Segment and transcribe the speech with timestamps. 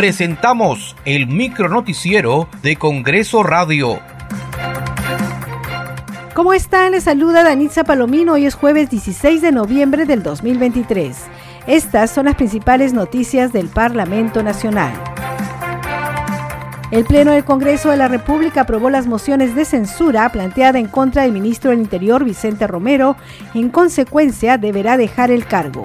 [0.00, 4.00] presentamos el micronoticiero de Congreso Radio.
[6.32, 6.92] ¿Cómo están?
[6.92, 8.32] Les saluda Danitza Palomino.
[8.32, 11.18] Hoy es jueves 16 de noviembre del 2023.
[11.66, 14.90] Estas son las principales noticias del Parlamento Nacional.
[16.90, 21.24] El Pleno del Congreso de la República aprobó las mociones de censura planteada en contra
[21.24, 23.16] del ministro del Interior Vicente Romero.
[23.52, 25.82] En consecuencia, deberá dejar el cargo.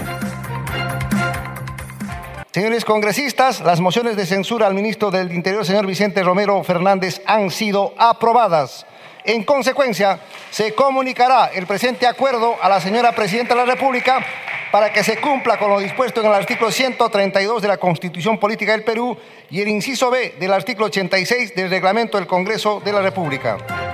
[2.56, 7.52] Señores congresistas, las mociones de censura al ministro del Interior, señor Vicente Romero Fernández, han
[7.52, 8.86] sido aprobadas.
[9.26, 10.22] En consecuencia,
[10.52, 14.26] se comunicará el presente acuerdo a la señora Presidenta de la República
[14.72, 18.72] para que se cumpla con lo dispuesto en el artículo 132 de la Constitución Política
[18.72, 19.18] del Perú
[19.50, 23.85] y el inciso B del artículo 86 del Reglamento del Congreso de la República.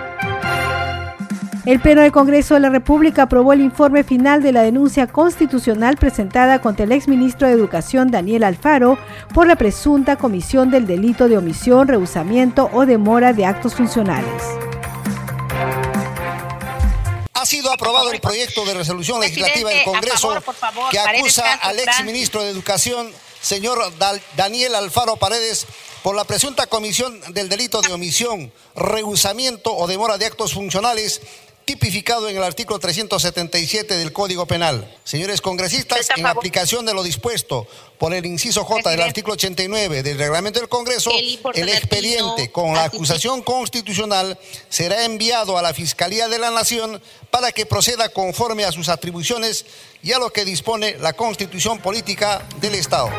[1.72, 5.96] El Pleno del Congreso de la República aprobó el informe final de la denuncia constitucional
[5.96, 8.98] presentada contra el exministro de Educación Daniel Alfaro
[9.34, 14.44] por la presunta comisión del delito de omisión, rehusamiento o demora de actos funcionales.
[17.36, 20.44] Ha sido aprobado el proyecto de resolución legislativa del Congreso
[20.92, 23.10] que acusa al ex ministro de Educación,
[23.42, 23.80] señor
[24.36, 25.68] Daniel Alfaro Paredes,
[26.04, 31.22] por la presunta comisión del delito de omisión, rehusamiento o demora de actos funcionales
[31.72, 34.94] tipificado en el artículo 377 del Código Penal.
[35.06, 37.66] Señores congresistas, en aplicación de lo dispuesto
[37.98, 41.12] por el inciso J del artículo 89 del reglamento del Congreso,
[41.54, 47.54] el expediente con la acusación constitucional será enviado a la Fiscalía de la Nación para
[47.54, 49.66] que proceda conforme a sus atribuciones
[50.04, 53.10] y a lo que dispone la Constitución Política del Estado.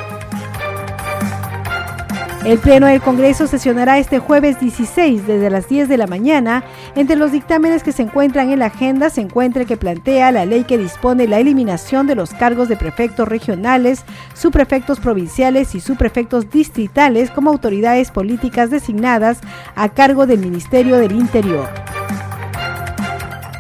[2.44, 6.64] El Pleno del Congreso sesionará este jueves 16 desde las 10 de la mañana.
[6.96, 10.44] Entre los dictámenes que se encuentran en la agenda se encuentra el que plantea la
[10.44, 16.50] ley que dispone la eliminación de los cargos de prefectos regionales, subprefectos provinciales y subprefectos
[16.50, 19.38] distritales como autoridades políticas designadas
[19.76, 21.68] a cargo del Ministerio del Interior.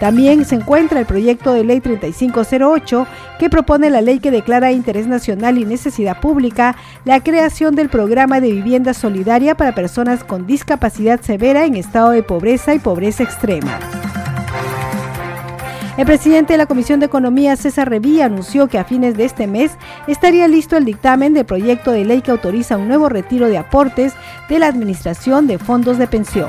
[0.02, 3.06] También se encuentra el proyecto de ley 3508
[3.38, 6.74] que propone la ley que declara interés nacional y necesidad pública
[7.04, 12.24] la creación del programa de vivienda solidaria para personas con discapacidad severa en estado de
[12.24, 13.78] pobreza y pobreza extrema.
[15.96, 19.46] El presidente de la Comisión de Economía, César Revilla, anunció que a fines de este
[19.46, 19.70] mes
[20.08, 24.14] estaría listo el dictamen del proyecto de ley que autoriza un nuevo retiro de aportes
[24.48, 26.48] de la Administración de Fondos de Pensión.